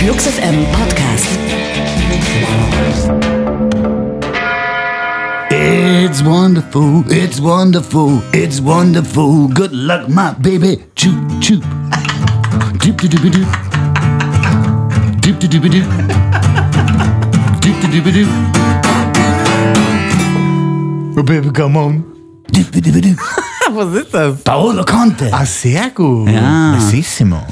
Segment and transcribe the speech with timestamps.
[0.00, 1.28] Flux FM Podcast.
[5.50, 9.48] It's wonderful, it's wonderful, it's wonderful.
[9.48, 10.78] Good luck, my baby.
[10.96, 11.60] Choop, choop.
[12.80, 13.46] Doop, doop, doop, doop.
[15.20, 15.86] Doop, doop, doop, doop.
[17.60, 18.30] Doop, doop, doop, doop.
[21.18, 21.92] Oh, Baby, come on.
[22.52, 23.18] Doop, doop, doop, doop.
[23.76, 24.42] Was ist das?
[24.42, 25.30] Paolo Conte.
[25.30, 26.28] Ah, sehr gut.
[26.28, 26.72] Ja.
[26.72, 27.44] Bellissimo.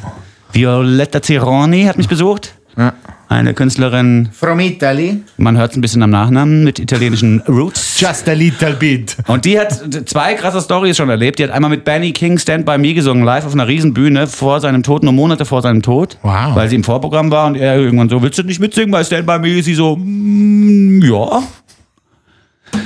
[0.52, 2.54] Violetta Cironi hat mich besucht.
[2.76, 2.92] Ja.
[3.30, 5.20] Eine Künstlerin, From Italy.
[5.36, 8.00] man hört es ein bisschen am Nachnamen, mit italienischen Roots.
[8.00, 9.18] Just a little bit.
[9.26, 9.72] Und die hat
[10.08, 11.38] zwei krasse Stories schon erlebt.
[11.38, 14.60] Die hat einmal mit Benny King Stand By Me gesungen, live auf einer Riesenbühne vor
[14.60, 16.16] seinem Tod, nur Monate vor seinem Tod.
[16.22, 16.54] Wow.
[16.54, 19.26] Weil sie im Vorprogramm war und er irgendwann so, willst du nicht mitsingen bei Stand
[19.26, 19.62] By Me?
[19.62, 21.42] Sie so, mm, ja.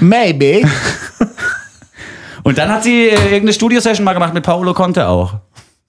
[0.01, 0.63] Maybe.
[2.45, 5.35] Und dann hat sie äh, irgendeine Studio-Session mal gemacht mit Paolo Conte auch.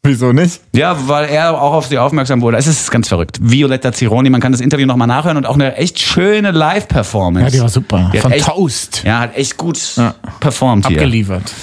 [0.05, 0.59] Wieso nicht?
[0.75, 2.57] Ja, weil er auch auf sie aufmerksam wurde.
[2.57, 3.37] Es ist ganz verrückt.
[3.41, 7.45] Violetta Cironi, man kann das Interview nochmal nachhören und auch eine echt schöne Live-Performance.
[7.45, 8.11] Ja, die war super.
[8.13, 9.03] Die Von echt- Toast.
[9.05, 10.13] Ja, hat echt gut Ja.
[10.41, 10.85] performt.
[10.85, 11.53] Abgeliefert.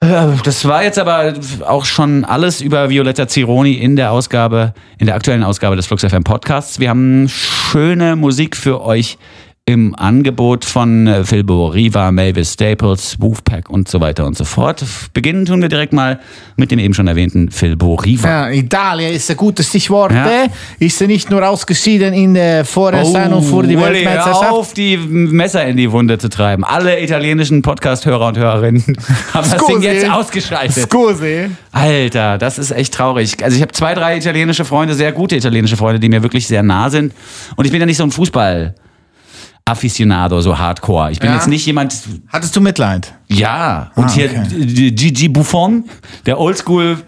[0.00, 5.06] Äh, Das war jetzt aber auch schon alles über Violetta Cironi in der Ausgabe, in
[5.06, 6.80] der aktuellen Ausgabe des Flux FM Podcasts.
[6.80, 9.18] Wir haben schöne Musik für euch
[9.64, 14.84] im Angebot von äh, Philbo Riva, Mavis Staples, Wolfpack und so weiter und so fort.
[15.14, 16.18] Beginnen tun wir direkt mal
[16.56, 18.28] mit dem eben schon erwähnten Philbo Riva.
[18.28, 20.10] Ja, Italien ist ein gutes Stichwort.
[20.10, 20.26] Ja.
[20.26, 20.48] eh?
[20.84, 24.50] Ist sie nicht nur ausgeschieden in der Vorentscheidung für die Uli, hör Weltmeisterschaft?
[24.50, 26.64] auf, die Messer in die Wunde zu treiben.
[26.64, 28.82] Alle italienischen Podcast-Hörer und Hörerinnen
[29.32, 30.90] haben das Ding jetzt ausgeschaltet.
[30.90, 31.50] Scusi.
[31.70, 33.36] Alter, das ist echt traurig.
[33.44, 36.64] Also ich habe zwei, drei italienische Freunde, sehr gute italienische Freunde, die mir wirklich sehr
[36.64, 37.14] nah sind.
[37.54, 38.74] Und ich bin ja nicht so ein Fußball.
[39.64, 41.12] Aficionado, so Hardcore.
[41.12, 41.36] Ich bin Ja.
[41.36, 41.94] jetzt nicht jemand,
[42.28, 43.14] Hattest du Mitleid?
[43.28, 43.90] ja.
[43.94, 44.42] Und Ah, hier okay.
[44.66, 45.84] D- Gigi Buffon,
[46.26, 46.98] der Oldschool,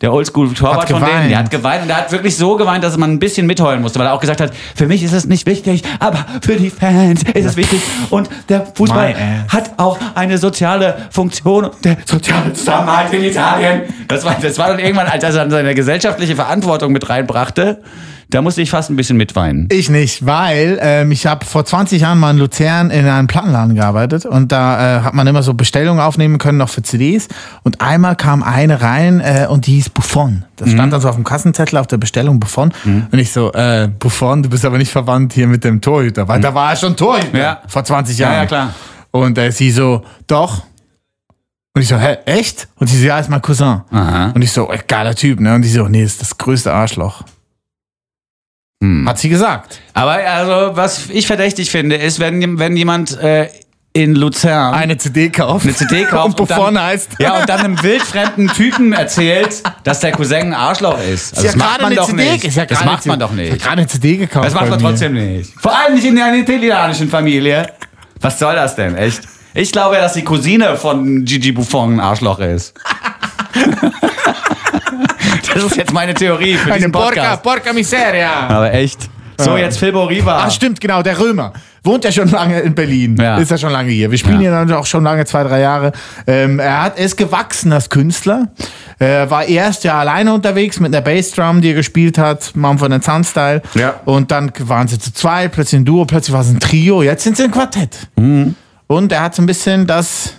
[0.00, 2.82] der Oldschool Torwart Hat von denen, der hat geweint und der hat wirklich so geweint,
[2.82, 5.26] dass man ein bisschen mitheulen musste, weil er auch gesagt hat, für mich ist es
[5.26, 7.82] nicht wichtig, aber für die Fans ist es wichtig.
[8.10, 9.14] Und der Fußball
[9.48, 13.82] hat auch eine soziale Funktion, der soziale Zusammenhalt in Italien.
[14.08, 17.82] Das war, das war dann irgendwann, als er dann seine gesellschaftliche Verantwortung mit reinbrachte,
[18.30, 19.68] da musste ich fast ein bisschen mitweinen.
[19.70, 23.74] Ich nicht, weil ähm, ich habe vor 20 Jahren mal in Luzern in einem Plattenladen
[23.74, 27.28] gearbeitet und da äh, hat man immer so Bestellungen aufnehmen können, noch für CDs.
[27.62, 30.44] Und einmal kam eine rein äh, und die hieß Buffon.
[30.56, 32.72] Das stand dann so auf dem Kassenzettel auf der Bestellung Buffon.
[32.84, 36.40] Und ich so, äh, Buffon, du bist aber nicht verwandt hier mit dem Torhüter, weil
[36.40, 37.62] da war er schon Torhüter Ja.
[37.66, 38.40] vor 20 Ja, Jahren.
[38.42, 38.74] ja, klar.
[39.10, 40.62] Und äh, sie so, doch.
[41.76, 42.68] Und ich so, hä, echt?
[42.76, 43.82] Und sie so, ja, ist mein Cousin.
[43.90, 44.30] Aha.
[44.34, 45.54] Und ich so, äh, geiler Typ, ne?
[45.56, 47.22] Und die so, nee, ist das größte Arschloch.
[48.82, 49.08] Hm.
[49.08, 49.80] Hat sie gesagt.
[49.92, 53.48] Aber also, was ich verdächtig finde, ist, wenn, wenn jemand äh,
[53.96, 55.64] in Luzern Eine CD kauft.
[55.64, 57.12] eine CD kauft Und Buffon dann, heißt.
[57.20, 61.34] Ja, und dann einem wildfremden Typen erzählt, dass der Cousin ein Arschloch ist.
[61.36, 62.44] Also Ist das macht man doch nicht.
[62.44, 63.50] Ist ja das macht man doch Ich nicht.
[63.52, 64.46] habe gerade eine CD gekauft.
[64.46, 65.52] Das macht man trotzdem nicht.
[65.60, 67.70] Vor allem nicht in einer italienischen Familie.
[68.20, 69.22] Was soll das denn, echt?
[69.54, 72.74] Ich glaube, dass die Cousine von Gigi Buffon ein Arschloch ist.
[75.54, 77.42] das ist jetzt meine Theorie für Eine diesen Porca, Podcast.
[77.44, 78.48] Porca Miseria.
[78.48, 79.08] Aber echt.
[79.38, 80.44] So, jetzt Philbo Riva.
[80.44, 81.52] Ah, stimmt, genau, der Römer.
[81.82, 83.16] Wohnt ja schon lange in Berlin.
[83.20, 83.36] Ja.
[83.36, 84.10] Ist ja schon lange hier.
[84.10, 84.50] Wir spielen Ja.
[84.52, 85.92] ja dann auch schon lange, zwei, drei Jahre.
[86.26, 88.48] Ähm, er, hat, ist gewachsen als Künstler.
[88.98, 93.04] Er war erst ja alleine unterwegs mit einer Bassdrum, die er gespielt hat, Mumford and
[93.04, 93.60] Son Style.
[93.74, 94.00] Ja.
[94.06, 97.02] Und dann waren sie zu zweit, plötzlich ein Duo, plötzlich war es ein Trio.
[97.02, 98.08] Jetzt sind sie ein Quartett.
[98.16, 98.54] Mhm.
[98.86, 100.32] Und er hat so ein bisschen das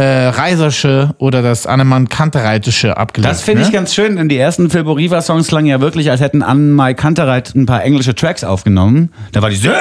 [0.00, 3.30] äh, Reisersche oder das Annemann Kantereitische abgelegt.
[3.30, 3.74] Das finde ich ne?
[3.74, 7.54] ganz schön, denn die ersten Phil Riva Songs klangen ja wirklich, als hätten Anne Kantereit
[7.54, 9.12] ein paar englische Tracks aufgenommen.
[9.32, 9.76] Da war die sehr,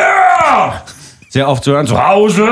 [1.30, 2.50] sehr oft zu hören, zu Hause!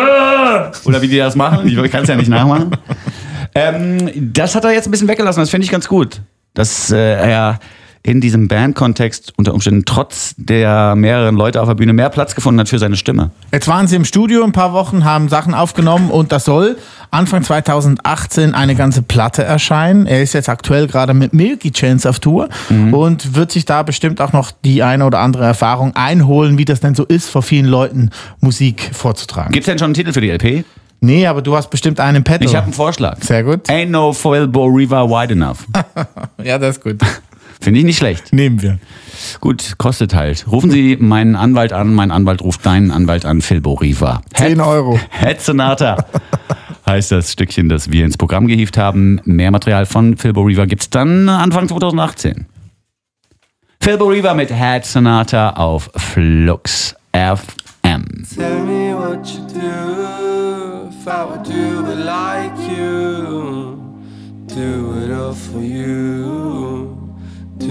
[0.85, 1.67] Oder wie die das machen.
[1.67, 2.71] Ich kann es ja nicht nachmachen.
[3.55, 6.21] ähm, das hat er jetzt ein bisschen weggelassen, das finde ich ganz gut.
[6.53, 7.59] Dass äh, er
[8.07, 12.61] in diesem Bandkontext unter Umständen trotz der mehreren Leute auf der Bühne mehr Platz gefunden
[12.61, 13.31] hat für seine Stimme.
[13.51, 16.77] Jetzt waren sie im Studio ein paar Wochen, haben Sachen aufgenommen und das soll
[17.11, 20.07] Anfang 2018 eine ganze Platte erscheinen.
[20.07, 24.21] Er ist jetzt aktuell gerade mit Milky Chance auf Tour und wird sich da bestimmt
[24.21, 27.65] auch noch die eine oder andere Erfahrung einholen, wie das denn so ist, vor vielen
[27.65, 29.51] Leuten Musik vorzutragen.
[29.51, 30.63] Gibt es denn schon einen Titel für die LP?
[30.99, 32.45] Nee, aber du hast bestimmt einen Petto.
[32.45, 33.21] Ich habe einen Vorschlag.
[33.21, 33.69] Sehr gut.
[33.69, 35.65] Ain't no Phil Riva wide enough.
[36.43, 36.97] Ja, das ist gut.
[37.59, 38.33] Finde ich nicht schlecht.
[38.33, 38.79] Nehmen wir.
[39.41, 40.45] Gut, kostet halt.
[40.51, 44.21] Rufen Sie meinen Anwalt an, mein Anwalt ruft deinen Anwalt an, Philbo Riva.
[44.35, 44.99] 10 Euro.
[45.09, 46.05] Head Sonata
[46.87, 49.19] heißt das Stückchen, das wir ins Programm gehievt haben.
[49.25, 52.45] Mehr Material von Philbo Riva gibt's dann Anfang 2018.
[53.81, 58.25] Philbo Riva mit Head Sonata auf Flux FM.
[58.35, 63.77] Tell me what you do if I would do it like you.
[64.47, 66.76] Do it all for you.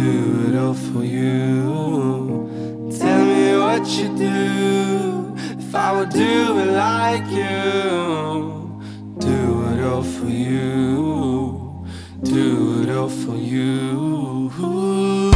[0.07, 2.91] do it all for you.
[2.99, 8.81] Tell me what you do if I would do it like you.
[9.19, 9.39] Do
[9.71, 11.85] it all for you.
[12.23, 15.36] Do it all for you.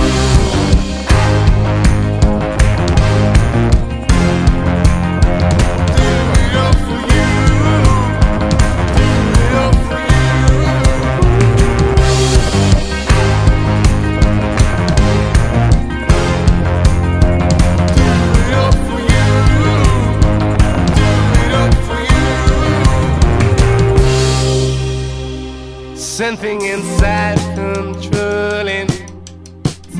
[26.30, 28.86] Something inside controlling.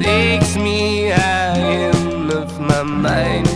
[0.01, 3.50] Takes me out of My mind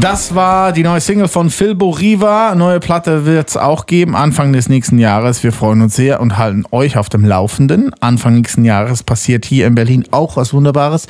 [0.00, 2.54] Das war die neue Single von Phil Boriva.
[2.54, 5.42] Neue Platte wird es auch geben, Anfang des nächsten Jahres.
[5.42, 7.92] Wir freuen uns sehr und halten euch auf dem Laufenden.
[8.00, 11.06] Anfang nächsten Jahres passiert hier in Berlin auch was Wunderbares.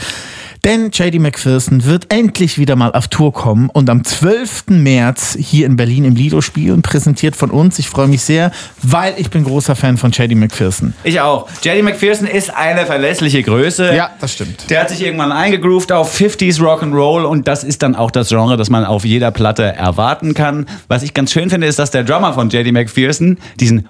[0.65, 4.65] Denn JD McPherson wird endlich wieder mal auf Tour kommen und am 12.
[4.69, 7.79] März hier in Berlin im Lido spielen, präsentiert von uns.
[7.79, 8.53] Ich freue mich sehr,
[8.83, 10.93] weil ich bin großer Fan von JD McPherson.
[11.03, 11.49] Ich auch.
[11.63, 13.95] JD McPherson ist eine verlässliche Größe.
[13.95, 14.69] Ja, das stimmt.
[14.69, 18.57] Der hat sich irgendwann eingegroovt auf 50s Rock'n'Roll und das ist dann auch das Genre,
[18.59, 20.67] das man auf jeder Platte erwarten kann.
[20.89, 23.89] Was ich ganz schön finde, ist, dass der Drummer von JD McPherson diesen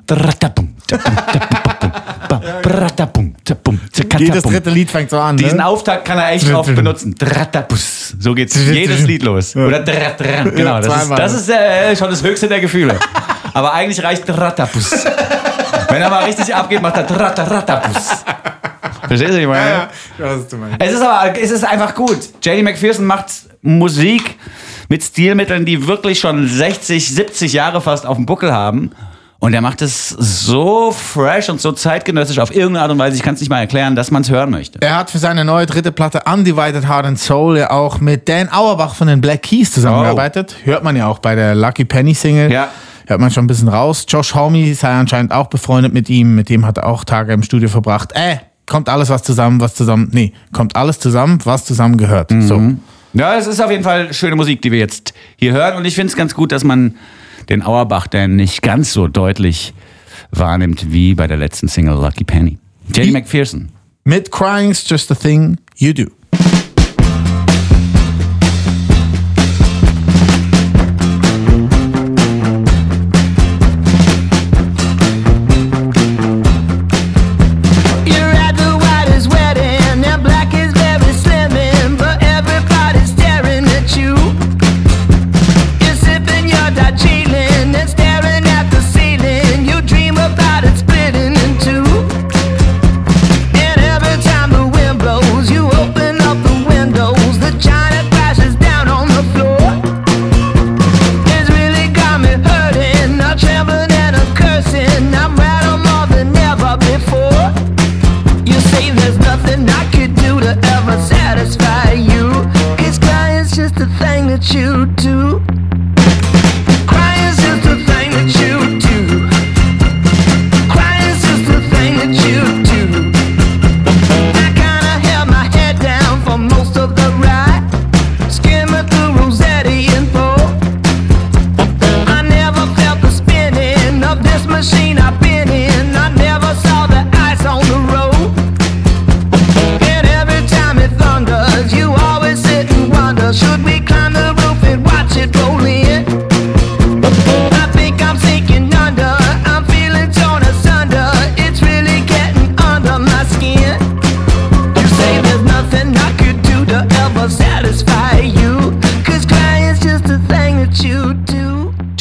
[4.18, 5.36] Jedes dritte Lied fängt so an.
[5.36, 5.66] diesen ne?
[5.66, 7.14] Auftakt kann er echt oft benutzen.
[7.18, 8.14] Drattabus.
[8.18, 9.56] So geht's jedes Lied los.
[9.56, 10.54] Oder drat, drat.
[10.54, 12.96] Genau, das ist, das ist äh, schon das höchste der Gefühle.
[13.54, 15.04] Aber eigentlich reicht Drattabus.
[15.88, 18.24] Wenn er mal richtig abgeht, macht er Drattabus.
[19.08, 19.70] Verstehst du, wie ich meine?
[19.70, 20.76] Ja, ja, was du meinst.
[20.80, 22.18] Es ist aber, es ist einfach gut.
[22.42, 23.26] JD McPherson macht
[23.62, 24.36] Musik
[24.88, 28.92] mit Stilmitteln, die wirklich schon 60, 70 Jahre fast auf dem Buckel haben.
[29.40, 33.22] Und er macht es so fresh und so zeitgenössisch auf irgendeine Art und Weise, ich
[33.22, 34.78] kann es nicht mal erklären, dass man es hören möchte.
[34.82, 38.50] Er hat für seine neue dritte Platte Undivided Heart and Soul ja auch mit Dan
[38.52, 40.56] Auerbach von den Black Keys zusammengearbeitet.
[40.64, 42.52] Hört man ja auch bei der Lucky Penny Single.
[42.52, 42.68] Ja.
[43.06, 44.04] Hört man schon ein bisschen raus.
[44.06, 46.34] Josh Homme sei anscheinend auch befreundet mit ihm.
[46.34, 48.12] Mit dem hat er auch Tage im Studio verbracht.
[48.14, 50.10] Äh, kommt alles was zusammen, was zusammen.
[50.12, 52.30] Nee, kommt alles zusammen, was zusammen gehört.
[52.40, 52.74] So.
[53.14, 55.76] Ja, es ist auf jeden Fall schöne Musik, die wir jetzt hier hören.
[55.76, 56.94] Und ich finde es ganz gut, dass man
[57.50, 59.74] den Auerbach denn nicht ganz so deutlich
[60.30, 62.58] wahrnimmt wie bei der letzten Single Lucky Penny.
[62.94, 63.68] JD McPherson.
[64.04, 66.06] Mit Crying's Just a Thing You Do.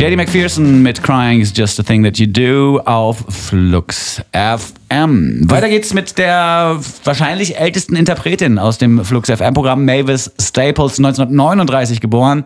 [0.10, 5.48] JD McPherson mit Crying is just a thing that you do auf Flux FM.
[5.48, 12.02] Weiter geht's mit der wahrscheinlich ältesten Interpretin aus dem Flux FM Programm, Mavis Staples, 1939
[12.02, 12.46] geboren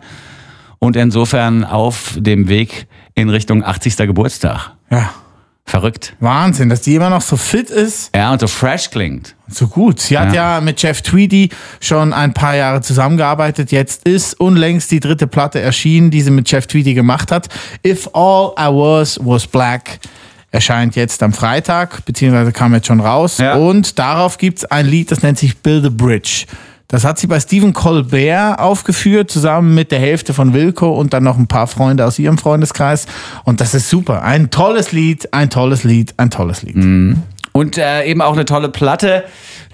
[0.78, 3.96] und insofern auf dem Weg in Richtung 80.
[3.96, 4.72] Geburtstag.
[4.90, 5.14] Ja.
[5.66, 6.14] Verrückt.
[6.20, 8.14] Wahnsinn, dass die immer noch so fit ist.
[8.14, 9.34] Ja, und so fresh klingt.
[9.48, 9.98] So gut.
[9.98, 10.60] Sie hat ja.
[10.60, 11.48] mit Jeff Tweedy
[11.80, 13.72] schon ein paar Jahre zusammengearbeitet.
[13.72, 17.48] Jetzt ist unlängst die dritte Platte erschienen, die sie mit Jeff Tweedy gemacht hat.
[17.84, 20.00] If All I Was Was Black.
[20.50, 23.38] erscheint jetzt am Freitag, beziehungsweise kam jetzt schon raus.
[23.38, 23.54] Ja.
[23.54, 26.44] Und darauf gibt es ein Lied, das nennt sich Build a Bridge.
[26.94, 31.24] Das hat sie bei Stephen Colbert aufgeführt, zusammen mit der Hälfte von Wilco und dann
[31.24, 33.06] noch ein paar Freunde aus ihrem Freundeskreis.
[33.42, 34.22] Und das ist super.
[34.22, 36.76] Ein tolles Lied, ein tolles Lied, ein tolles Lied.
[37.50, 39.24] Und äh, eben auch eine tolle Platte,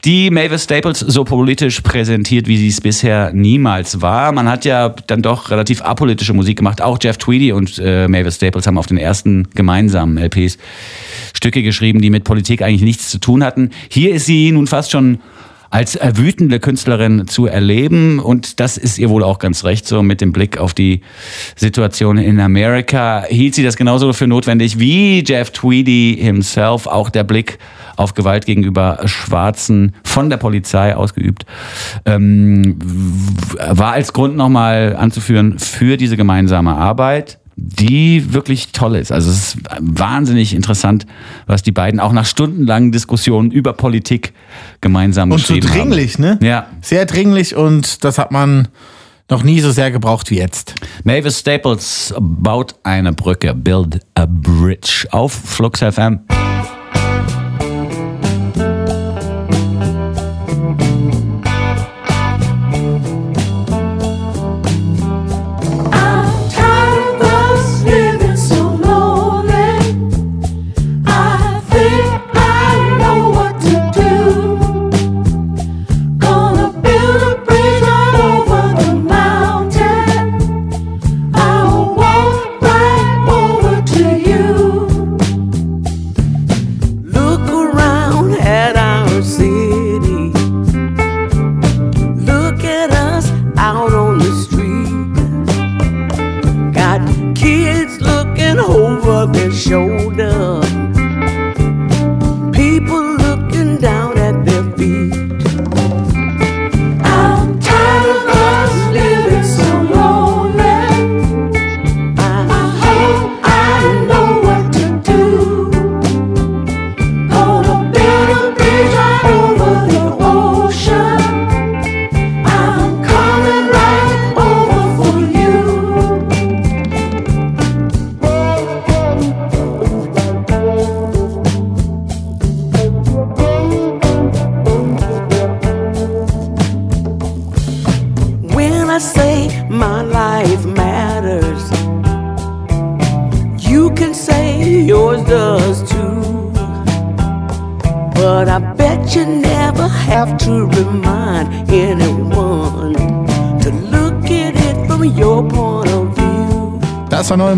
[0.07, 4.33] die Mavis Staples so politisch präsentiert, wie sie es bisher niemals war.
[4.33, 6.81] Man hat ja dann doch relativ apolitische Musik gemacht.
[6.81, 10.57] Auch Jeff Tweedy und äh, Mavis Staples haben auf den ersten gemeinsamen LPs
[11.35, 13.73] Stücke geschrieben, die mit Politik eigentlich nichts zu tun hatten.
[13.91, 15.19] Hier ist sie nun fast schon
[15.71, 18.19] als äh, wütende Künstlerin zu erleben.
[18.19, 21.01] Und das ist ihr wohl auch ganz recht so mit dem Blick auf die
[21.57, 23.25] Situation in Amerika.
[23.29, 27.59] Hielt sie das genauso für notwendig wie Jeff Tweedy himself, auch der Blick
[27.97, 31.45] auf Gewalt gegenüber Schwarzen von der Polizei ausgeübt,
[32.07, 32.79] ähm,
[33.59, 39.13] war als Grund nochmal anzuführen für diese gemeinsame Arbeit die wirklich toll ist.
[39.13, 41.07] Also es ist wahnsinnig interessant,
[41.47, 44.33] was die beiden auch nach stundenlangen Diskussionen über Politik
[44.81, 46.23] gemeinsam Und so geschrieben dringlich, haben.
[46.23, 46.39] ne?
[46.43, 46.67] Ja.
[46.81, 48.69] Sehr dringlich und das hat man
[49.29, 50.75] noch nie so sehr gebraucht wie jetzt.
[51.05, 56.21] Mavis Staples baut eine Brücke, build a bridge auf Flux FM.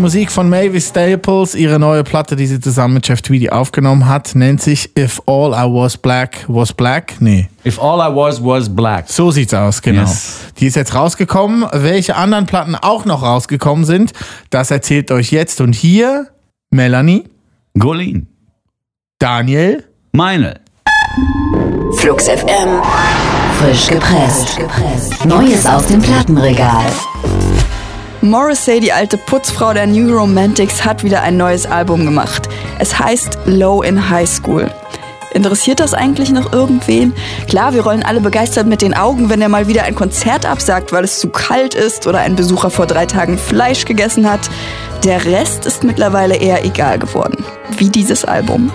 [0.03, 1.55] Musik von Mavis Staples.
[1.55, 5.51] Ihre neue Platte, die sie zusammen mit Jeff Tweedy aufgenommen hat, nennt sich If All
[5.53, 7.13] I Was Black Was Black.
[7.21, 9.05] Nee, If all I was was black.
[9.07, 10.01] so sieht's aus, genau.
[10.01, 10.39] Yes.
[10.59, 11.65] Die ist jetzt rausgekommen.
[11.71, 14.11] Welche anderen Platten auch noch rausgekommen sind,
[14.49, 15.61] das erzählt euch jetzt.
[15.61, 16.27] Und hier
[16.69, 17.23] Melanie,
[17.79, 18.27] Golin.
[19.19, 20.59] Daniel, Meine.
[21.95, 22.81] Flux FM.
[23.57, 24.59] Frisch gepresst.
[25.23, 26.87] Neues aus dem Plattenregal.
[28.23, 32.47] Morrissey, die alte Putzfrau der New Romantics, hat wieder ein neues Album gemacht.
[32.79, 34.71] Es heißt Low in High School.
[35.33, 37.13] Interessiert das eigentlich noch irgendwen?
[37.49, 40.93] Klar, wir rollen alle begeistert mit den Augen, wenn er mal wieder ein Konzert absagt,
[40.93, 44.49] weil es zu kalt ist oder ein Besucher vor drei Tagen Fleisch gegessen hat.
[45.03, 47.43] Der Rest ist mittlerweile eher egal geworden.
[47.77, 48.71] Wie dieses Album.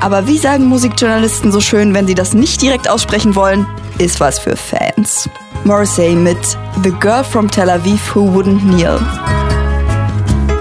[0.00, 3.66] Aber wie sagen Musikjournalisten so schön, wenn sie das nicht direkt aussprechen wollen,
[3.96, 5.30] ist was für Fans.
[5.64, 8.98] Morrissey mit The Girl from Tel Aviv Who Wouldn't Kneel.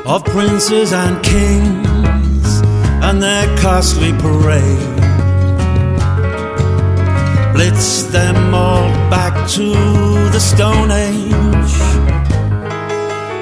[0.05, 2.61] of princes and kings
[3.03, 4.99] and their costly parade.
[7.53, 9.69] Blitz them all back to
[10.31, 11.75] the Stone Age.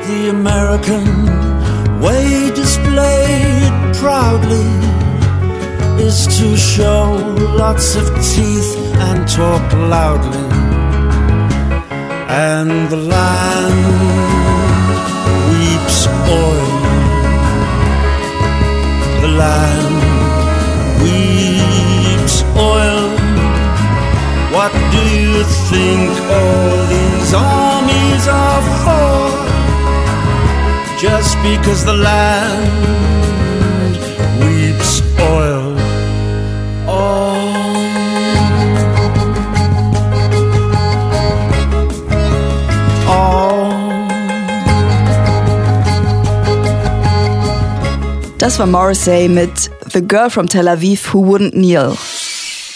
[0.07, 1.05] The American
[2.01, 4.67] way displayed proudly
[6.05, 7.15] is to show
[7.57, 8.75] lots of teeth
[9.07, 10.66] and talk loudly.
[12.29, 13.86] And the land
[15.50, 16.72] weeps oil.
[19.22, 19.98] The land
[21.03, 23.10] weeps oil.
[24.51, 29.19] What do you think all these armies are for?
[31.00, 33.26] Just because the land
[48.38, 51.94] Das war Morrissey mit The Girl from Tel Aviv Who Wouldn't Kneel.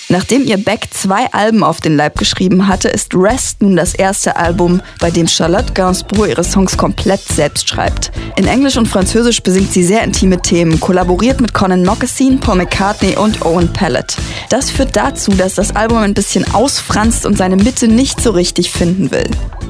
[0.10, 4.36] Nachdem ihr Beck zwei Alben auf den Leib geschrieben hatte, ist Rest nun das erste
[4.36, 8.12] Album, bei dem Charlotte Gainsbourg ihre Songs komplett selbst schreibt.
[8.36, 13.16] In Englisch und Französisch besingt sie sehr intime Themen, kollaboriert mit Conan Moccasin, Paul McCartney
[13.16, 14.18] und Owen Pallett.
[14.50, 18.72] Das führt dazu, dass das Album ein bisschen ausfranst und seine Mitte nicht so richtig
[18.72, 19.30] finden will.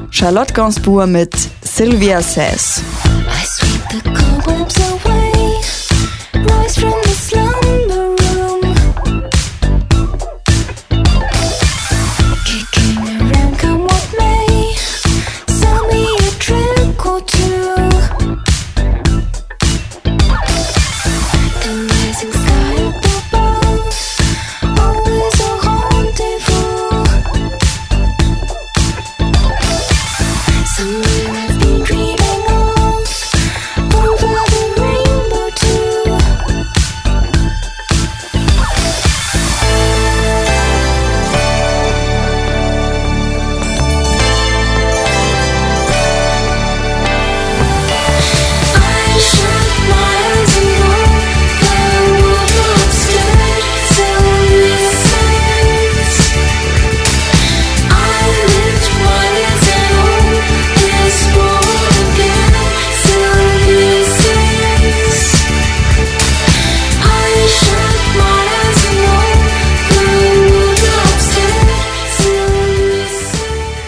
[0.10, 2.81] Charlotte Gainsbourg mit Sylvia Says.
[3.27, 5.20] I sweep the cobwebs away,
[6.79, 7.10] from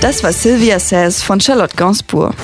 [0.03, 2.35] Das war Sylvia Says von Charlotte Gainsbourg.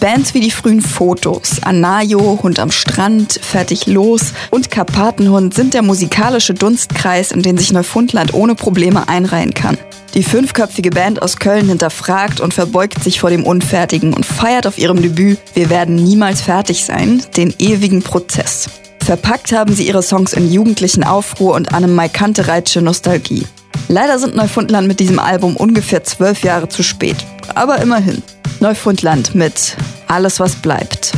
[0.00, 5.82] Bands wie die frühen Fotos, Anayo, Hund am Strand, Fertig los und Karpatenhund sind der
[5.82, 9.78] musikalische Dunstkreis, in den sich Neufundland ohne Probleme einreihen kann.
[10.14, 14.76] Die fünfköpfige Band aus Köln hinterfragt und verbeugt sich vor dem Unfertigen und feiert auf
[14.76, 18.68] ihrem Debüt Wir werden niemals fertig sein, den ewigen Prozess.
[19.04, 23.46] Verpackt haben sie ihre Songs in jugendlichen Aufruhr und einem Maikantereitsche Nostalgie.
[23.92, 27.18] Leider sind Neufundland mit diesem Album ungefähr zwölf Jahre zu spät.
[27.54, 28.22] Aber immerhin.
[28.58, 29.76] Neufundland mit
[30.08, 31.12] Alles, was bleibt.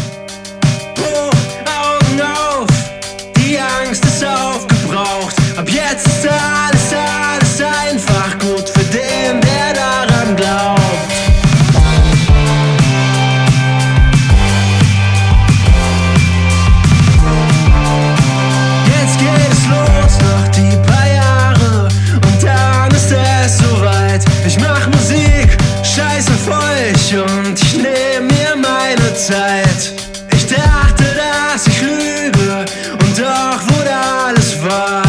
[26.49, 29.93] Euch und ich nehm mir meine Zeit.
[30.33, 33.93] Ich dachte, dass ich lüge und doch wurde
[34.27, 35.03] alles wahr.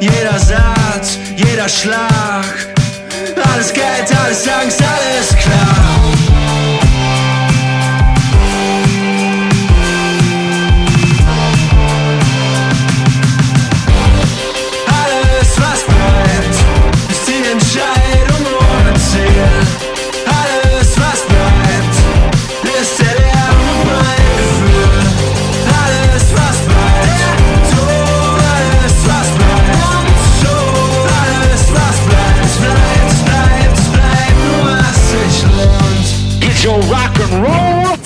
[0.00, 2.44] Jeder Satz, jeder Schlag,
[3.52, 5.10] alles Geld, alles Angst, alles.
[5.20, 5.39] Alles,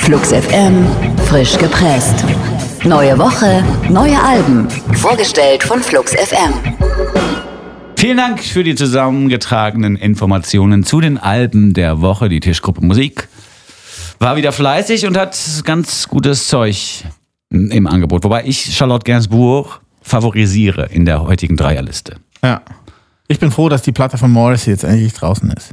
[0.04, 0.84] Flux FM,
[1.24, 2.26] frisch gepresst.
[2.84, 4.68] Neue Woche, neue Alben.
[4.98, 6.52] Vorgestellt von Flux FM.
[7.96, 12.28] Vielen Dank für die zusammengetragenen Informationen zu den Alben der Woche.
[12.28, 13.28] Die Tischgruppe Musik
[14.18, 17.04] war wieder fleißig und hat ganz gutes Zeug
[17.48, 18.24] im Angebot.
[18.24, 22.16] Wobei ich Charlotte Gainsbourg favorisiere in der heutigen Dreierliste.
[22.42, 22.60] Ja.
[23.26, 25.70] Ich bin froh, dass die Platte von Morrissey jetzt endlich draußen ist.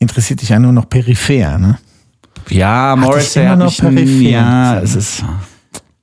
[0.00, 1.78] Interessiert dich ja nur noch peripher, ne?
[2.48, 3.58] Ja, Morrissey hat
[3.92, 5.24] mich, ja, es ist,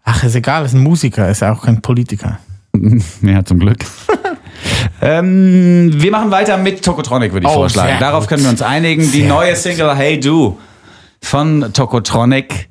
[0.03, 2.39] Ach, ist egal, ist ein Musiker, ist ja auch kein Politiker.
[3.21, 3.79] ja, zum Glück.
[5.01, 7.97] ähm, wir machen weiter mit Tokotronic, würde ich Oh, vorschlagen.
[7.99, 8.29] Darauf gut.
[8.29, 9.01] können wir uns einigen.
[9.01, 9.55] Die Sehr neue.
[9.55, 10.57] Single Hey Du
[11.21, 12.69] von Tokotronic.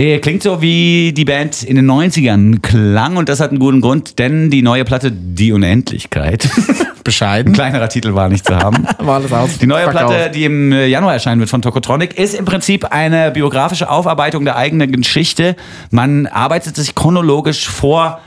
[0.00, 3.82] Äh, Klingt so wie die Band in den 90ern klang und das hat einen guten
[3.82, 7.52] Grund, denn die neue Platte Die Unendlichkeit, ein Bescheiden.
[7.52, 8.86] kleinerer Titel war nicht zu haben.
[8.98, 9.58] War alles aus.
[9.58, 9.88] Die neue.
[9.88, 14.56] Platte, die im Januar erscheinen wird von Tokotronic, ist im Prinzip eine biografische Aufarbeitung der
[14.56, 15.54] eigenen Geschichte.
[15.90, 18.20] Man arbeitet sich chronologisch vor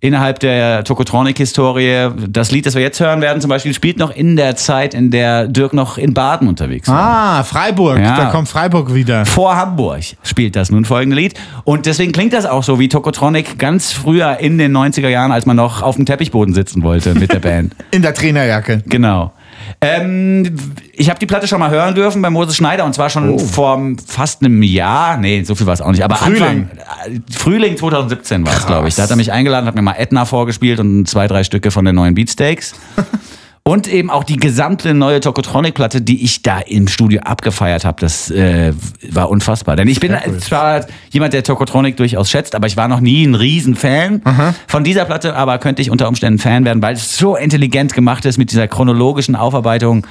[0.00, 2.10] innerhalb der Tokotronic-Historie.
[2.28, 5.10] Das Lied, das wir jetzt hören werden, zum Beispiel, spielt noch in der Zeit, in
[5.10, 7.38] der Dirk noch in Baden unterwegs war.
[7.38, 7.98] Ah, Freiburg.
[7.98, 8.16] Ja.
[8.16, 9.26] Da kommt Freiburg wieder.
[9.26, 11.34] Vor Hamburg spielt das nun folgende Lied.
[11.64, 15.46] Und deswegen klingt das auch so wie Tokotronic ganz früher in den 90er Jahren, als
[15.46, 17.74] man noch auf dem Teppichboden sitzen wollte mit der Band.
[17.90, 18.82] In der Trainerjacke.
[18.86, 19.32] Genau.
[19.80, 20.56] Ähm,
[20.92, 23.80] ich habe die Platte schon mal hören dürfen bei Moses Schneider und zwar schon vor
[24.06, 25.16] fast einem Jahr.
[25.16, 26.04] Nee, so viel war es auch nicht.
[26.04, 26.68] Aber Frühling.
[26.70, 26.70] Anfang,
[27.12, 28.94] äh, Frühling 2017 war es, glaube ich.
[28.94, 31.84] Da hat er mich eingeladen, hat mir mal Edna vorgespielt und zwei, drei Stücke von
[31.84, 32.74] den neuen Beatsteaks.
[33.68, 38.30] Und eben auch die gesamte neue Tokotronic-Platte, die ich da im Studio abgefeiert habe, das
[38.30, 38.72] äh,
[39.10, 39.74] war unfassbar.
[39.74, 43.34] Denn ich bin zwar jemand, der Tokotronic durchaus schätzt, aber ich war noch nie ein
[43.34, 44.22] Riesenfan
[44.68, 48.24] von dieser Platte, aber könnte ich unter Umständen Fan werden, weil es so intelligent gemacht
[48.24, 50.06] ist mit dieser chronologischen Aufarbeitung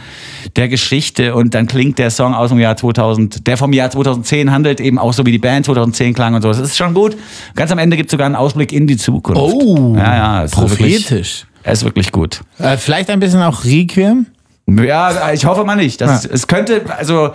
[0.57, 4.51] der Geschichte und dann klingt der Song aus dem Jahr 2000, der vom Jahr 2010
[4.51, 6.49] handelt, eben auch so wie die Band 2010 klang und so.
[6.49, 7.15] Das ist schon gut.
[7.55, 9.41] Ganz am Ende gibt es sogar einen Ausblick in die Zukunft.
[9.41, 11.45] Oh, ja, ja, prophetisch.
[11.65, 12.41] Er ist wirklich gut.
[12.59, 14.27] Äh, vielleicht ein bisschen auch Requiem.
[14.67, 15.99] Ja, ich hoffe mal nicht.
[15.99, 16.29] Das, Ja.
[16.31, 17.33] Es könnte, also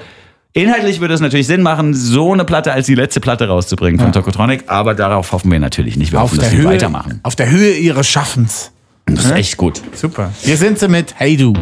[0.53, 4.13] inhaltlich würde es natürlich Sinn machen, so eine Platte als die letzte Platte rauszubringen von
[4.13, 6.13] Tokotronic, aber darauf hoffen wir natürlich nicht.
[6.13, 7.21] Wir Auf hoffen, dass Höhe, weitermachen.
[7.23, 8.73] auf der Höhe ihres Schaffens.
[9.07, 9.83] Das ist echt gut.
[9.95, 10.31] Super.
[10.41, 11.53] Hier sind sie mit Hey Du.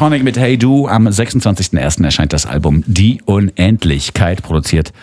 [0.00, 0.88] Tokotronic mit Hey Du.
[0.88, 2.02] Am 26.01.
[2.02, 4.94] erscheint das Album Die Unendlichkeit, produziert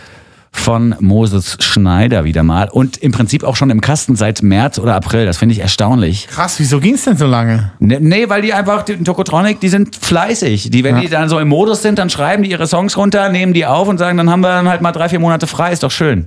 [0.51, 4.95] von Moses Schneider wieder mal und im Prinzip auch schon im Kasten seit März oder
[4.95, 5.27] April.
[5.27, 6.25] Das finde ich erstaunlich.
[6.29, 7.73] Krass, wieso ging's denn so lange?
[7.77, 10.71] Ne- Nee, weil die einfach, die Tokotronic, die sind fleißig.
[10.71, 13.53] Die, wenn die dann so im Modus sind, dann schreiben die ihre Songs runter, nehmen
[13.53, 15.83] die auf und sagen, dann haben wir dann halt mal drei, vier Monate frei, ist
[15.83, 16.25] doch schön.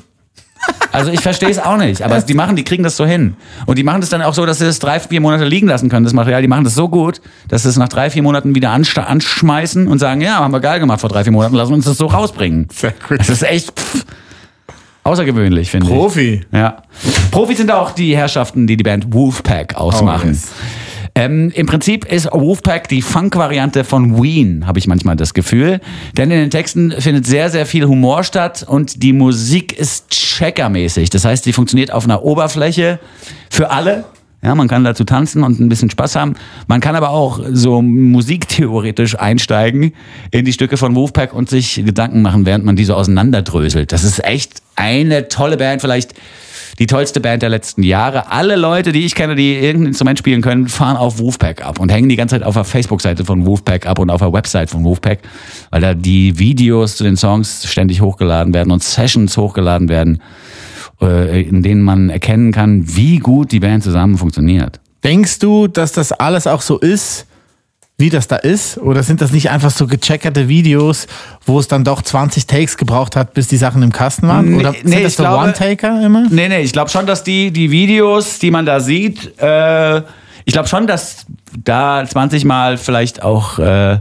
[0.93, 3.35] Also ich verstehe es auch nicht, aber die machen, die kriegen das so hin.
[3.67, 5.89] Und die machen das dann auch so, dass sie es drei, vier Monate liegen lassen
[5.89, 6.43] können, das Material.
[6.43, 9.99] Die machen das so gut, dass sie es nach drei, vier Monaten wieder anschmeißen und
[9.99, 12.69] sagen, ja, haben wir geil gemacht vor drei, vier Monaten, lassen uns das so rausbringen.
[12.73, 13.21] Sehr gut.
[13.21, 14.05] Das ist echt pff,
[15.05, 15.93] außergewöhnlich, finde ich.
[15.93, 16.41] Profi.
[16.53, 16.83] Ja.
[17.31, 20.31] Profis sind auch die Herrschaften, die die Band Wolfpack ausmachen.
[20.31, 20.49] Oh, yes.
[21.15, 25.81] Ähm, Im Prinzip ist Wolfpack die Funk-Variante von Ween, habe ich manchmal das Gefühl.
[26.17, 31.11] Denn in den Texten findet sehr, sehr viel Humor statt und die Musik ist checkermäßig.
[31.11, 33.01] Das heißt, sie funktioniert auf einer Oberfläche
[33.51, 34.05] für alle.
[34.43, 36.35] Ja, man kann dazu tanzen und ein bisschen Spaß haben.
[36.67, 39.93] Man kann aber auch so musiktheoretisch einsteigen
[40.31, 43.93] in die Stücke von Wolfpack und sich Gedanken machen, während man die so auseinanderdröselt.
[43.93, 46.15] Das ist echt eine tolle Band, vielleicht
[46.79, 48.31] die tollste Band der letzten Jahre.
[48.31, 51.91] Alle Leute, die ich kenne, die irgendein Instrument spielen können, fahren auf Wolfpack ab und
[51.91, 54.85] hängen die ganze Zeit auf der Facebook-Seite von Wolfpack ab und auf der Website von
[54.85, 55.21] Wolfpack,
[55.71, 60.23] weil da die Videos zu den Songs ständig hochgeladen werden und Sessions hochgeladen werden,
[61.01, 64.81] äh, in denen man erkennen kann, wie gut die Band zusammen funktioniert.
[65.03, 67.27] Denkst du, dass das alles auch so ist,
[68.01, 68.79] wie das da ist?
[68.79, 71.07] Oder sind das nicht einfach so gecheckerte Videos,
[71.47, 74.51] wo es dann doch 20 Takes gebraucht hat, bis die Sachen im Kasten waren?
[74.51, 76.27] Nee, Oder nee, sind das ich so glaube- One-Taker immer?
[76.31, 79.99] Nee, nee, ich glaube schon, dass die, die Videos, die man da sieht, äh,
[80.47, 83.99] ich glaube schon, dass da 20 Mal vielleicht auch äh,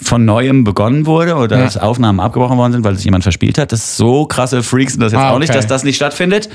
[0.00, 1.64] von neuem begonnen wurde oder Ja.
[1.64, 3.72] dass Aufnahmen abgebrochen worden sind, weil sich jemand verspielt hat.
[3.72, 5.58] Das so krasse Freaks sind das jetzt Ah, auch nicht, okay.
[5.58, 6.48] dass das nicht stattfindet.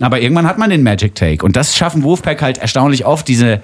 [0.00, 1.44] Aber irgendwann hat man den Magic Take.
[1.44, 3.60] Und das schaffen Wolfpack halt erstaunlich oft, diese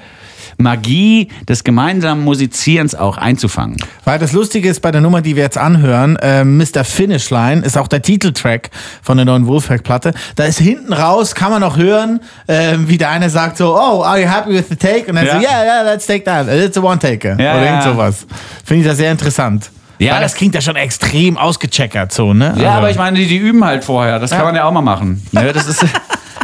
[0.60, 3.76] Magie des gemeinsamen Musizierens auch einzufangen.
[4.04, 6.84] Weil das Lustige ist bei der Nummer, die wir jetzt anhören, äh, Mr.
[6.84, 8.70] Finish Line ist auch der Titeltrack
[9.02, 10.12] von der neuen Wolfpack-Platte.
[10.36, 14.02] Da ist hinten raus, kann man auch hören, äh, wie der eine sagt so, oh,
[14.04, 15.06] are you happy with the take?
[15.08, 15.34] Und dann Ja.
[15.36, 16.46] so, yeah, yeah, let's take that.
[16.48, 17.40] It's a one-taker.
[17.40, 18.26] Ja, Oder irgend sowas.
[18.64, 19.70] Finde ich das sehr interessant.
[20.00, 22.46] Ja, Weil das das- klingt ja schon extrem ausgecheckert so, ne?
[22.46, 24.18] Ja, Also, aber ich meine, die, die üben halt vorher.
[24.18, 25.22] Das kann man ja auch mal machen.
[25.32, 25.84] Ne, das ist.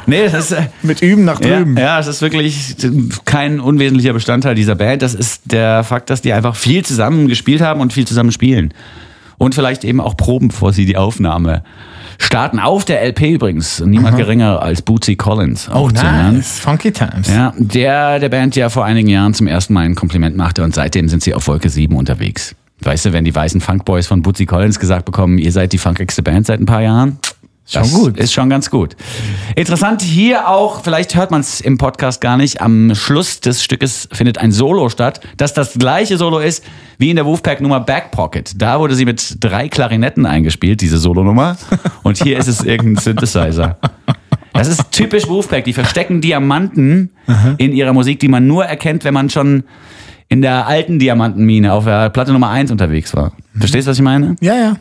[0.08, 0.62] Nee, das ist.
[0.82, 1.76] Mit Üben nach Ja, drüben.
[1.76, 2.76] ja, es ist wirklich
[3.24, 5.02] kein unwesentlicher Bestandteil dieser Band.
[5.02, 8.72] Das ist der Fakt, dass die einfach viel zusammen gespielt haben und viel zusammen spielen.
[9.36, 11.64] Und vielleicht eben auch proben, bevor sie die Aufnahme
[12.18, 12.60] starten.
[12.60, 13.80] Auf der LP übrigens.
[13.80, 15.68] Niemand geringer als Bootsy Collins.
[15.74, 16.60] Oh, nice.
[16.60, 17.28] Funky Times.
[17.28, 20.72] Ja, der der Band ja vor einigen Jahren zum ersten Mal ein Kompliment machte und
[20.72, 22.54] seitdem sind sie auf Wolke 7 unterwegs.
[22.80, 26.22] Weißt du, wenn die weißen Funkboys von Bootsy Collins gesagt bekommen, ihr seid die funkigste
[26.22, 27.18] Band seit ein paar Jahren,
[27.68, 28.16] Schon das gut.
[28.16, 28.94] Ist schon ganz gut.
[29.56, 34.08] Interessant hier auch, vielleicht hört man es im Podcast gar nicht, am Schluss des Stückes
[34.12, 36.64] findet ein Solo statt, das das gleiche Solo ist
[36.98, 38.52] wie in der Wolfpack-Nummer Back Pocket.
[38.56, 41.56] Da wurde sie mit drei Klarinetten eingespielt, diese Solonummer.
[42.04, 43.78] Und hier ist es irgendein Synthesizer.
[44.52, 45.64] Das ist typisch Wolfpack.
[45.64, 47.10] Die verstecken Diamanten
[47.58, 49.64] in ihrer Musik, die man nur erkennt, wenn man schon
[50.28, 53.32] in der alten Diamantenmine auf der Platte Nummer 1 unterwegs war.
[53.58, 54.36] Verstehst du, was ich meine?
[54.40, 54.76] Ja, ja.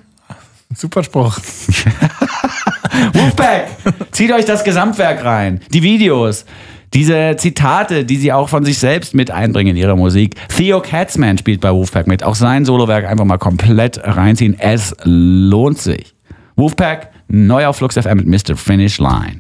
[0.76, 1.38] Super Spruch.
[3.14, 3.68] Wolfpack!
[4.12, 5.62] Zieht euch das Gesamtwerk rein.
[5.72, 6.46] Die Videos.
[6.94, 10.36] Diese Zitate, die sie auch von sich selbst mit einbringen in ihre Musik.
[10.56, 12.24] Theo Katzman spielt bei Wolfpack mit.
[12.24, 14.56] Auch sein Solowerk einfach mal komplett reinziehen.
[14.58, 16.16] Es lohnt sich.
[16.56, 18.56] Wolfpack, neu auf Flux FM mit Mr.
[18.56, 19.40] Finish Line.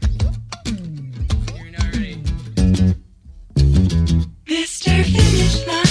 [4.47, 5.03] Mr.
[5.03, 5.85] Finish Line.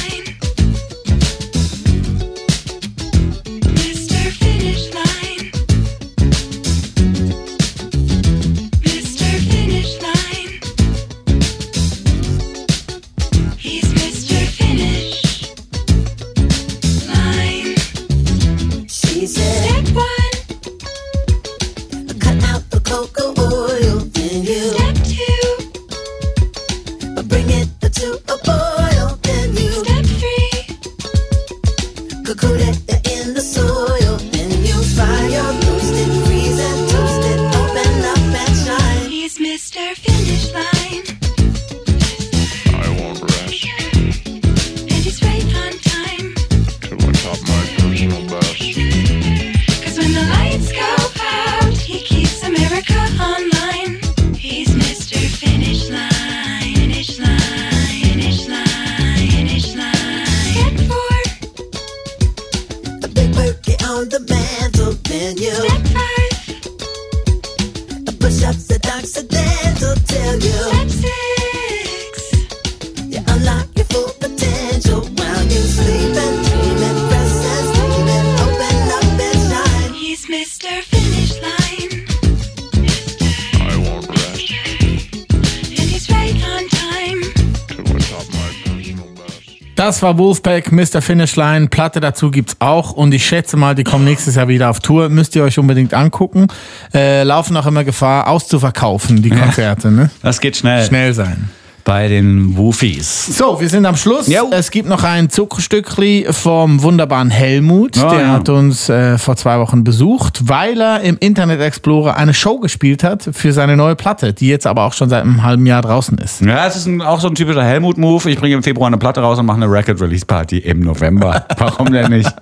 [89.87, 91.03] Das war Wolfpack, Mr.
[91.03, 91.69] Finish Line.
[91.69, 95.11] Platte dazu gibt's auch und ich schätze mal, die kommen nächstes Jahr wieder auf Tour.
[95.11, 96.47] Müsst ihr euch unbedingt angucken.
[96.95, 99.91] Äh, laufen auch immer Gefahr, auszuverkaufen, die Konzerte.
[99.91, 100.09] Ne?
[100.23, 100.87] Das geht schnell.
[100.87, 101.51] Schnell sein.
[101.85, 103.27] Bei den Woofies.
[103.37, 104.27] So, wir sind am Schluss.
[104.27, 104.49] Jo.
[104.51, 107.99] Es gibt noch ein Zuckerstückli vom wunderbaren Helmut.
[108.03, 108.29] Oh, der ja.
[108.29, 113.05] hat uns äh, vor zwei Wochen besucht, weil er im Internet Explorer eine Show gespielt
[113.05, 116.17] hat für seine neue Platte, die jetzt aber auch schon seit einem halben Jahr draußen
[116.17, 116.41] ist.
[116.41, 118.31] Ja, es ist ein, auch so ein typischer Helmut-Move.
[118.31, 121.45] Ich bringe im Februar eine Platte raus und mache eine Record-Release-Party im November.
[121.59, 122.33] Warum denn nicht?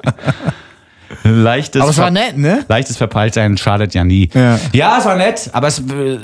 [1.25, 2.65] Leichtes, Aber es war nett, ne?
[2.69, 4.31] Leichtes Verpeiltsein schadet ja nie.
[4.33, 4.59] Ja.
[4.73, 6.19] ja, es war nett, aber es, äh,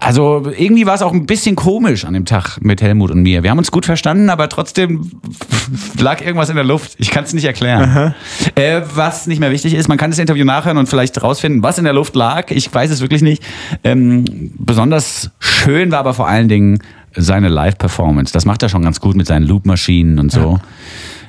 [0.00, 3.42] also irgendwie war es auch ein bisschen komisch an dem Tag mit Helmut und mir.
[3.42, 5.10] Wir haben uns gut verstanden, aber trotzdem
[5.98, 6.94] lag irgendwas in der Luft.
[6.98, 8.14] Ich kann es nicht erklären.
[8.54, 11.78] Äh, was nicht mehr wichtig ist, man kann das Interview nachhören und vielleicht rausfinden, was
[11.78, 12.50] in der Luft lag.
[12.50, 13.42] Ich weiß es wirklich nicht.
[13.82, 14.24] Ähm,
[14.58, 16.78] besonders schön war aber vor allen Dingen
[17.14, 18.32] seine Live-Performance.
[18.32, 20.60] Das macht er schon ganz gut mit seinen Loop-Maschinen und so.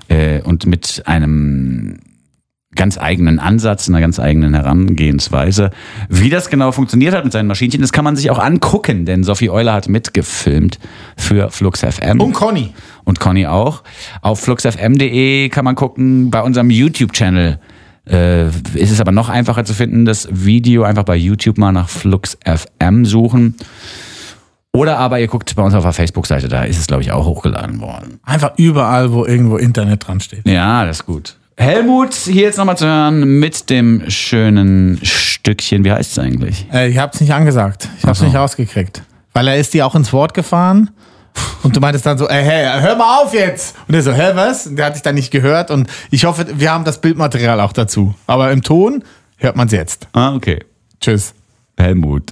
[0.08, 1.97] Äh, und mit einem
[2.75, 5.71] ganz eigenen Ansatz, einer ganz eigenen Herangehensweise.
[6.09, 9.23] Wie das genau funktioniert hat mit seinen Maschinchen, das kann man sich auch angucken, denn
[9.23, 10.79] Sophie Euler hat mitgefilmt
[11.17, 12.19] für Flux FM.
[12.19, 12.73] Und Conny.
[13.03, 13.83] Und Conny auch.
[14.21, 17.59] Auf fluxfm.de kann man gucken, bei unserem YouTube-Channel.
[18.07, 21.89] Äh, ist es aber noch einfacher zu finden, das Video einfach bei YouTube mal nach
[21.89, 23.55] Flux FM suchen.
[24.75, 27.25] Oder aber ihr guckt bei uns auf der Facebook-Seite, da ist es, glaube ich, auch
[27.25, 28.19] hochgeladen worden.
[28.23, 30.45] Einfach überall, wo irgendwo Internet dran steht.
[30.45, 31.38] Ja, das ist gut.
[31.57, 35.85] Helmut, hier jetzt nochmal zu hören mit dem schönen Stückchen.
[35.85, 36.67] Wie heißt es eigentlich?
[36.71, 37.87] Äh, ich hab's nicht angesagt.
[37.97, 38.25] Ich hab's so.
[38.25, 39.03] nicht rausgekriegt.
[39.33, 40.91] Weil er ist dir auch ins Wort gefahren.
[41.63, 43.75] Und du meintest dann so, ey, hey, hör mal auf jetzt.
[43.87, 44.67] Und er so, hä, was?
[44.67, 45.71] Und der hat dich dann nicht gehört.
[45.71, 48.13] Und ich hoffe, wir haben das Bildmaterial auch dazu.
[48.27, 49.03] Aber im Ton
[49.37, 50.07] hört man's jetzt.
[50.13, 50.59] Ah, okay.
[51.01, 51.33] Tschüss.
[51.77, 52.31] Helmut.